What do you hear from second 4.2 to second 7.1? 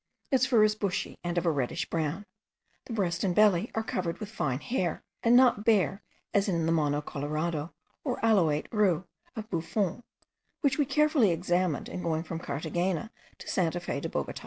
fine hair, and not bare as in the mono